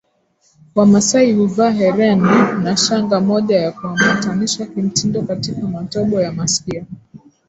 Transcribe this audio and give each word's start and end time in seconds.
wamasai 0.75 1.33
huvaa 1.33 1.69
hereni 1.69 2.23
na 2.63 2.77
shanga 2.77 3.19
moja 3.19 3.59
ya 3.59 3.71
kuambatanisha 3.71 4.65
kimtindo 4.65 5.21
katika 5.21 5.61
matobo 5.67 6.21
ya 6.21 6.31
masikio 6.31 6.85